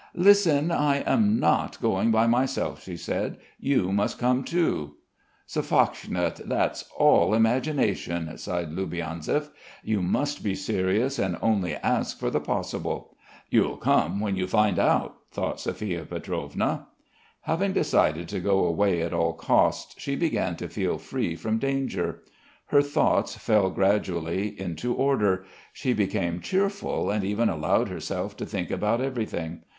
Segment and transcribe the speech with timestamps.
[0.17, 0.71] "Listen.
[0.71, 3.37] I am not going by myself," she said.
[3.59, 4.95] "You must come, too!"
[5.47, 9.51] "Sophochka, that's all imagination!" sighed Loubianzev.
[9.83, 13.15] "You must be serious and only ask for the possible...."
[13.51, 16.87] "You'll come when you And out!" thought Sophia Pietrovna.
[17.41, 22.23] Having decided to go away at all costs, she began to feel free from danger;
[22.69, 28.71] her thoughts fell gradually into order, she became cheerful and even allowed herself to think
[28.71, 29.61] about everything.